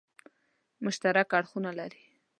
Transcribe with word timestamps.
مشترک 0.85 1.29
اړخونه 1.37 1.71
لري. 1.79 2.01